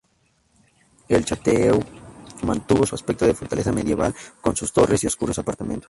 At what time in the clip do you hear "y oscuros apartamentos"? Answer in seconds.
5.03-5.79